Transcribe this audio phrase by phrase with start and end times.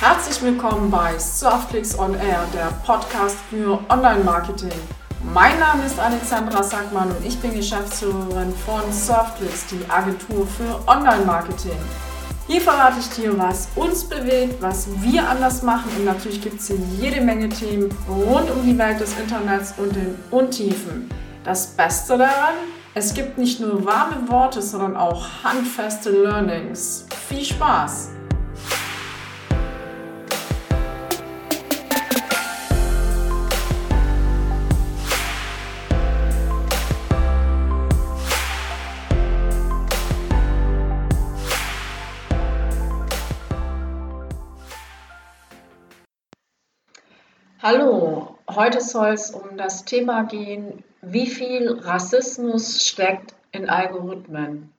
[0.00, 4.72] Herzlich willkommen bei Surfclicks on Air, der Podcast für Online-Marketing.
[5.34, 11.76] Mein Name ist Alexandra Sackmann und ich bin Geschäftsführerin von Surfclicks, die Agentur für Online-Marketing.
[12.46, 16.68] Hier verrate ich dir, was uns bewegt, was wir anders machen und natürlich gibt es
[16.68, 21.10] hier jede Menge Themen rund um die Welt des Internets und den Untiefen.
[21.44, 22.54] Das Beste daran,
[22.94, 27.04] es gibt nicht nur warme Worte, sondern auch handfeste Learnings.
[27.28, 28.12] Viel Spaß!
[47.62, 54.72] Hallo, heute soll es um das Thema gehen, wie viel Rassismus steckt in Algorithmen.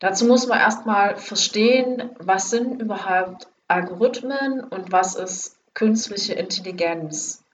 [0.00, 7.44] Dazu muss man erstmal verstehen, was sind überhaupt Algorithmen und was ist künstliche Intelligenz.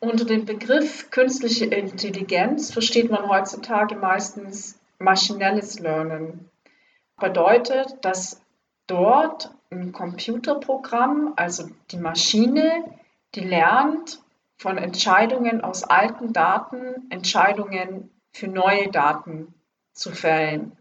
[0.00, 6.48] Unter dem Begriff künstliche Intelligenz versteht man heutzutage meistens maschinelles Lernen.
[7.20, 8.40] Bedeutet, dass
[8.86, 12.84] dort ein Computerprogramm, also die Maschine,
[13.34, 14.20] die lernt
[14.56, 19.52] von Entscheidungen aus alten Daten, Entscheidungen für neue Daten
[19.92, 20.76] zu fällen.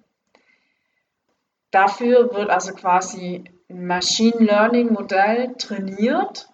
[1.71, 6.49] Dafür wird also quasi ein Machine Learning Modell trainiert.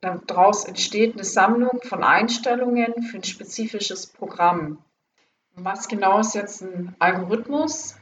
[0.00, 4.78] Daraus entsteht eine Sammlung von Einstellungen für ein spezifisches Programm.
[5.56, 7.96] Was genau ist jetzt ein Algorithmus?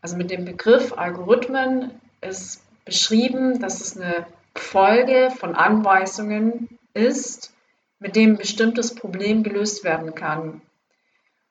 [0.00, 7.52] Also mit dem Begriff Algorithmen ist beschrieben, dass es eine Folge von Anweisungen ist,
[7.98, 10.62] mit dem ein bestimmtes Problem gelöst werden kann.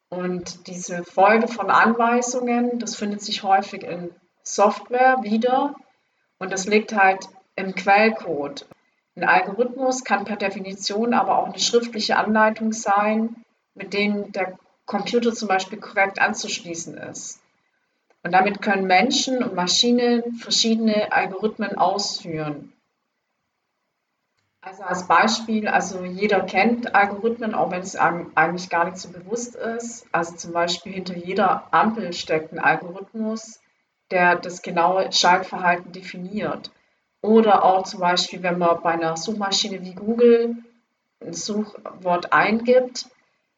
[0.09, 4.11] Und diese Folge von Anweisungen, das findet sich häufig in
[4.43, 5.75] Software wieder
[6.37, 8.67] und das liegt halt im Quellcode.
[9.15, 15.33] Ein Algorithmus kann per Definition aber auch eine schriftliche Anleitung sein, mit denen der Computer
[15.33, 17.42] zum Beispiel korrekt anzuschließen ist.
[18.23, 22.71] Und damit können Menschen und Maschinen verschiedene Algorithmen ausführen.
[24.61, 29.09] Also als Beispiel, also jeder kennt Algorithmen, auch wenn es einem eigentlich gar nicht so
[29.09, 30.07] bewusst ist.
[30.13, 33.59] Also zum Beispiel hinter jeder Ampel steckt ein Algorithmus,
[34.09, 36.71] der das genaue Schaltverhalten definiert.
[37.21, 40.55] Oder auch zum Beispiel, wenn man bei einer Suchmaschine wie Google
[41.19, 43.07] ein Suchwort eingibt,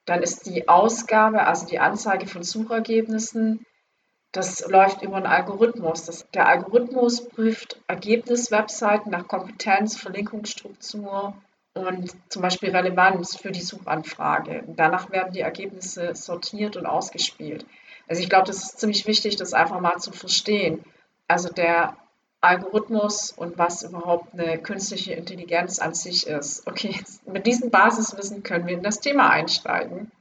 [0.06, 3.64] dann ist die Ausgabe, also die Anzeige von Suchergebnissen,
[4.36, 6.06] das läuft über einen Algorithmus.
[6.06, 11.34] Das, der Algorithmus prüft Ergebniswebseiten nach Kompetenz, Verlinkungsstruktur
[11.74, 14.64] und zum Beispiel Relevanz für die Suchanfrage.
[14.68, 17.66] danach werden die Ergebnisse sortiert und ausgespielt.
[18.08, 20.84] Also ich glaube, das ist ziemlich wichtig, das einfach mal zu verstehen.
[21.28, 21.96] Also der
[22.42, 26.68] Algorithmus und was überhaupt eine künstliche Intelligenz an sich ist.
[26.68, 30.12] Okay, mit diesem Basiswissen können wir in das Thema einsteigen.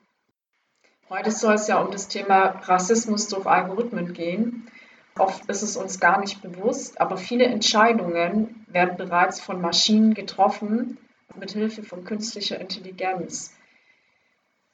[1.11, 4.71] Heute soll es ja um das Thema Rassismus durch Algorithmen gehen.
[5.19, 10.97] Oft ist es uns gar nicht bewusst, aber viele Entscheidungen werden bereits von Maschinen getroffen
[11.37, 13.55] mit Hilfe von künstlicher Intelligenz.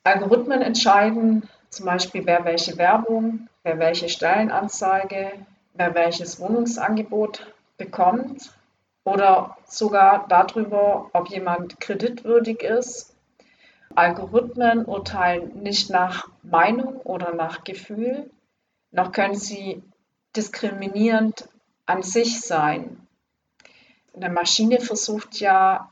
[0.04, 5.32] Algorithmen entscheiden zum Beispiel, wer welche Werbung, wer welche Stellenanzeige,
[5.74, 8.52] wer welches Wohnungsangebot bekommt
[9.02, 13.16] oder sogar darüber, ob jemand kreditwürdig ist
[13.94, 18.30] Algorithmen urteilen nicht nach Meinung oder nach Gefühl,
[18.92, 19.82] noch können sie
[20.36, 21.48] diskriminierend
[21.86, 23.06] an sich sein.
[24.14, 25.90] Eine Maschine versucht ja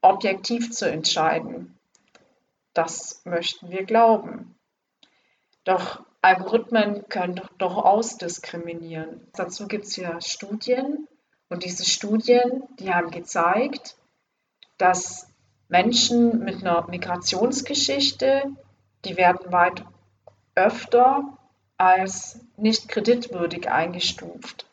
[0.00, 1.78] objektiv zu entscheiden.
[2.74, 4.56] Das möchten wir glauben.
[5.64, 9.26] Doch Algorithmen können doch durchaus diskriminieren.
[9.34, 11.08] Dazu gibt es ja Studien
[11.48, 13.96] und diese Studien, die haben gezeigt,
[14.78, 15.28] dass
[15.68, 18.44] Menschen mit einer Migrationsgeschichte,
[19.04, 19.84] die werden weit
[20.54, 21.24] öfter
[21.76, 24.66] als nicht kreditwürdig eingestuft.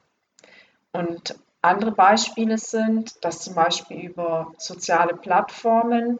[0.91, 6.19] Und andere Beispiele sind, dass zum Beispiel über soziale Plattformen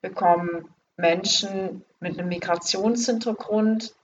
[0.00, 3.94] bekommen Menschen mit einem Migrationshintergrund,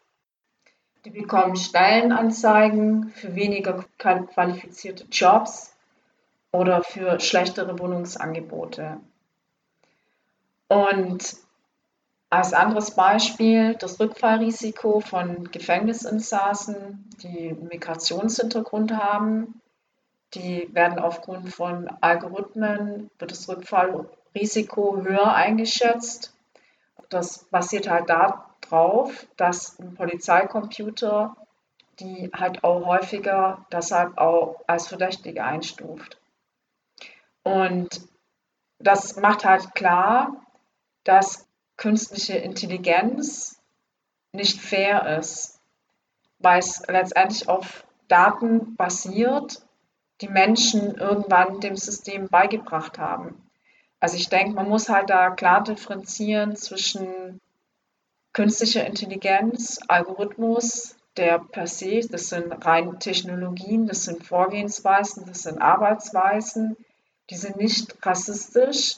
[1.04, 5.76] die bekommen Stellenanzeigen für weniger qualifizierte Jobs
[6.50, 8.98] oder für schlechtere Wohnungsangebote.
[10.68, 11.36] Und
[12.28, 19.60] als anderes Beispiel das Rückfallrisiko von Gefängnisinsassen, die Migrationshintergrund haben.
[20.34, 26.34] Die werden aufgrund von Algorithmen, wird das Rückfallrisiko höher eingeschätzt.
[27.08, 31.36] Das basiert halt darauf, dass ein Polizeicomputer
[32.00, 36.18] die halt auch häufiger deshalb auch als Verdächtige einstuft.
[37.42, 38.00] Und
[38.78, 40.45] das macht halt klar,
[41.06, 43.60] dass künstliche Intelligenz
[44.32, 45.60] nicht fair ist,
[46.38, 49.62] weil es letztendlich auf Daten basiert,
[50.20, 53.42] die Menschen irgendwann dem System beigebracht haben.
[54.00, 57.40] Also ich denke, man muss halt da klar differenzieren zwischen
[58.32, 65.58] künstlicher Intelligenz, Algorithmus, der per se, das sind rein Technologien, das sind Vorgehensweisen, das sind
[65.62, 66.76] Arbeitsweisen,
[67.30, 68.96] die sind nicht rassistisch,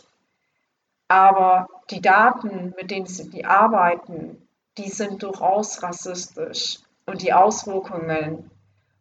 [1.09, 4.47] aber die Daten, mit denen sie arbeiten,
[4.77, 8.51] die sind durchaus rassistisch und die Auswirkungen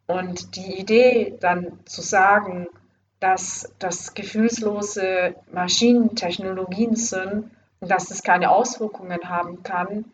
[0.08, 2.68] und die Idee dann zu sagen,
[3.20, 10.06] dass das gefühlslose Maschinentechnologien sind und dass es keine Auswirkungen haben kann,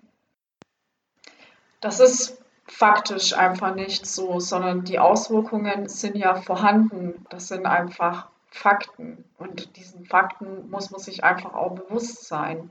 [1.79, 7.25] das ist faktisch einfach nicht so, sondern die Auswirkungen sind ja vorhanden.
[7.29, 12.69] Das sind einfach Fakten und diesen Fakten muss man sich einfach auch bewusst sein.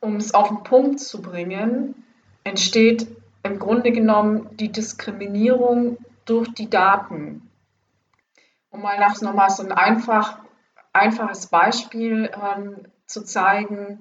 [0.00, 2.04] Um es auf den Punkt zu bringen,
[2.44, 3.08] entsteht
[3.42, 5.96] im Grunde genommen die Diskriminierung
[6.26, 7.50] durch die Daten.
[8.70, 10.38] Um mal nach nochmal so ein einfach,
[10.92, 14.00] einfaches Beispiel ähm, zu zeigen,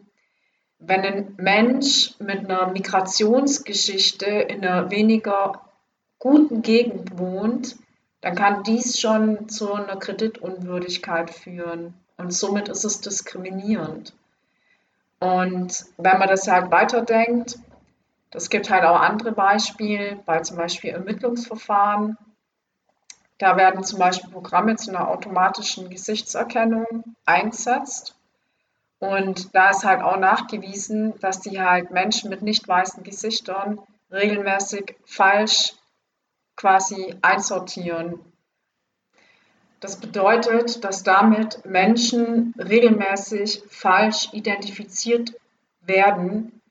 [0.77, 5.61] wenn ein Mensch mit einer Migrationsgeschichte in einer weniger
[6.19, 7.77] guten Gegend wohnt,
[8.21, 14.13] dann kann dies schon zu einer Kreditunwürdigkeit führen und somit ist es diskriminierend.
[15.19, 17.59] Und wenn man das halt weiterdenkt,
[18.31, 22.17] das gibt halt auch andere Beispiele, bei zum Beispiel Ermittlungsverfahren.
[23.37, 28.15] Da werden zum Beispiel Programme zu einer automatischen Gesichtserkennung eingesetzt.
[28.99, 33.79] Und da ist halt auch nachgewiesen, dass die halt Menschen mit nicht weißen Gesichtern
[34.11, 35.73] regelmäßig falsch
[36.55, 38.19] quasi einsortieren.
[39.79, 45.33] Das bedeutet, dass damit Menschen regelmäßig falsch identifiziert
[45.81, 46.61] werden,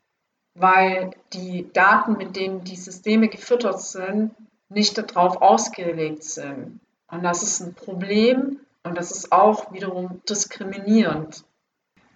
[0.54, 4.32] weil die Daten, mit denen die Systeme gefüttert sind,
[4.68, 6.80] nicht darauf ausgelegt sind.
[7.08, 11.44] Und das ist ein Problem und das ist auch wiederum diskriminierend.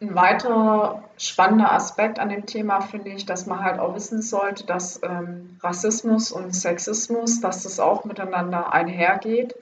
[0.00, 4.67] Ein weiterer spannender Aspekt an dem Thema finde ich, dass man halt auch wissen sollte,
[4.67, 9.55] dass ähm, Rassismus und Sexismus, dass das auch miteinander einhergeht.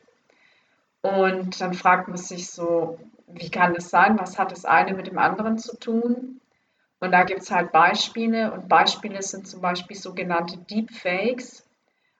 [1.02, 4.19] Und dann fragt man sich so, wie kann das sein?
[4.19, 6.40] Was hat das eine mit dem anderen zu tun?
[7.00, 11.67] Und da gibt es halt Beispiele und Beispiele sind zum Beispiel sogenannte Deepfakes.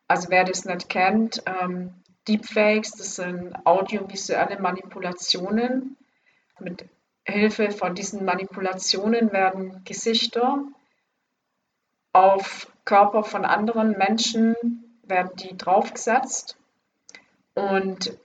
[0.09, 1.95] Also wer das nicht kennt, ähm,
[2.29, 5.97] Deepfakes, das sind audiovisuelle Manipulationen
[6.59, 6.85] mit
[7.25, 10.65] Hilfe von diesen Manipulationen werden Gesichter
[12.13, 14.57] auf Körper von anderen Menschen
[15.05, 16.57] werden die draufgesetzt
[17.55, 18.19] und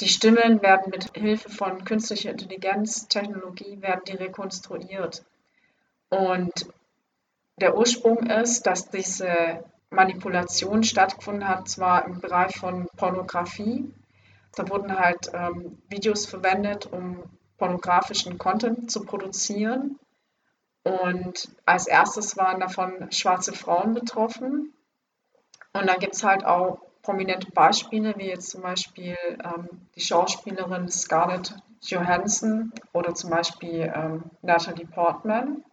[0.00, 5.24] die Stimmen werden mit Hilfe von künstlicher Intelligenz, Technologie, werden die rekonstruiert.
[6.10, 6.52] Und
[7.58, 13.90] der Ursprung ist, dass diese Manipulation stattgefunden hat, zwar im Bereich von Pornografie.
[14.54, 17.22] Da wurden halt ähm, Videos verwendet, um
[17.58, 19.98] pornografischen Content zu produzieren.
[20.82, 24.72] Und als erstes waren davon schwarze Frauen betroffen.
[25.72, 30.88] Und dann gibt es halt auch prominente Beispiele, wie jetzt zum Beispiel ähm, die Schauspielerin
[30.88, 35.64] Scarlett Johansson oder zum Beispiel ähm, Natalie Portman.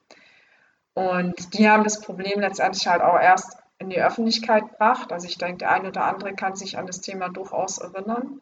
[0.94, 5.12] Und die haben das Problem letztendlich halt auch erst in die Öffentlichkeit gebracht.
[5.12, 8.42] Also ich denke, der eine oder andere kann sich an das Thema durchaus erinnern.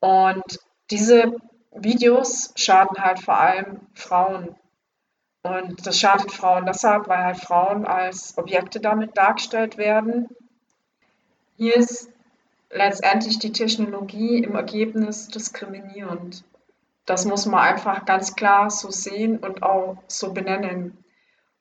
[0.00, 1.34] Und diese
[1.78, 4.54] Videos schaden halt vor allem Frauen.
[5.42, 10.28] Und das schadet Frauen deshalb, weil halt Frauen als Objekte damit dargestellt werden.
[11.56, 12.10] Hier ist
[12.70, 16.44] letztendlich die Technologie im Ergebnis diskriminierend.
[17.04, 20.98] Das muss man einfach ganz klar so sehen und auch so benennen.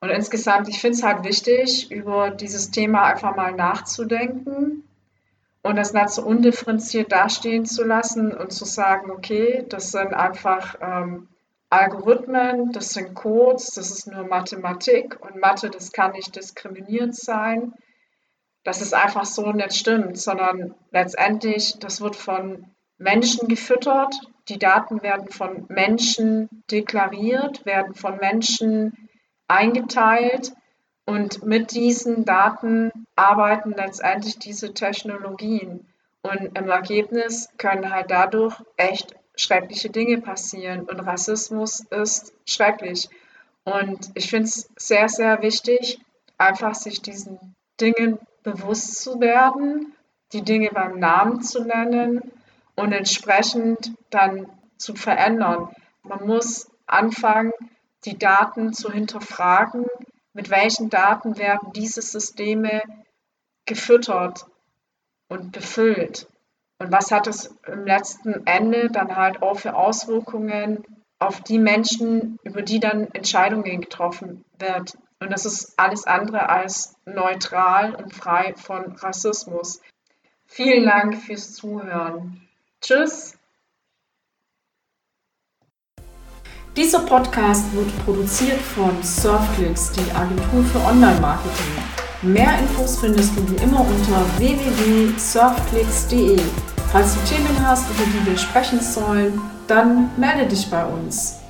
[0.02, 4.84] Und insgesamt, ich finde es halt wichtig, über dieses Thema einfach mal nachzudenken
[5.66, 10.76] und das nicht so undifferenziert dastehen zu lassen und zu sagen, okay, das sind einfach
[10.80, 11.28] ähm,
[11.72, 17.74] Algorithmen, das sind Codes, das ist nur Mathematik und Mathe, das kann nicht diskriminierend sein.
[18.64, 22.68] Dass es einfach so nicht stimmt, sondern letztendlich, das wird von
[23.00, 24.14] Menschen gefüttert,
[24.50, 29.10] die Daten werden von Menschen deklariert, werden von Menschen
[29.48, 30.54] eingeteilt
[31.06, 35.88] und mit diesen Daten arbeiten letztendlich diese Technologien.
[36.24, 40.82] Und im Ergebnis können halt dadurch echt schreckliche Dinge passieren.
[40.82, 43.10] Und Rassismus ist schrecklich.
[43.64, 46.00] Und ich finde es sehr, sehr wichtig,
[46.38, 49.94] einfach sich diesen Dingen bewusst zu werden,
[50.34, 52.32] die Dinge beim Namen zu nennen
[52.76, 54.48] und entsprechend dann
[54.78, 55.70] zu verändern.
[56.04, 57.52] Man muss anfangen,
[58.06, 59.86] die Daten zu hinterfragen,
[60.36, 62.82] mit welchen Daten werden diese Systeme
[63.66, 64.46] gefüttert
[65.30, 66.28] und befüllt.
[66.78, 70.84] Und was hat es im letzten Ende dann halt auch für Auswirkungen
[71.20, 75.00] auf die Menschen, über die dann Entscheidungen getroffen werden?
[75.22, 79.82] Und das ist alles andere als neutral und frei von Rassismus.
[80.46, 82.46] Vielen Dank fürs Zuhören.
[82.82, 83.35] Tschüss.
[86.76, 91.72] Dieser Podcast wird produziert von Surfclicks, die Agentur für Online-Marketing.
[92.22, 96.38] Mehr Infos findest du wie immer unter www.surfclicks.de.
[96.92, 101.45] Falls du Themen hast, über die wir sprechen sollen, dann melde dich bei uns.